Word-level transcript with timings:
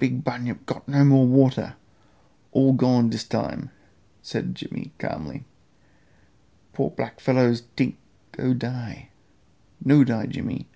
"Big 0.00 0.24
bunyip 0.24 0.66
got 0.66 0.88
no 0.88 1.04
more 1.04 1.24
water. 1.24 1.76
All 2.50 2.72
gone 2.72 3.08
dis 3.10 3.22
time," 3.22 3.70
said 4.20 4.56
Jimmy 4.56 4.90
calmly. 4.98 5.44
"Poor 6.72 6.90
black 6.90 7.20
fellows 7.20 7.62
tink 7.76 7.94
go 8.32 8.54
die. 8.54 9.10
No 9.84 10.02
die 10.02 10.26
Jimmy. 10.26 10.66